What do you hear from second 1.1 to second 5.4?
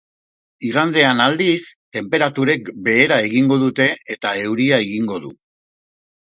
aldiz, tenperaturek behera egingo dute eta euria egingo du.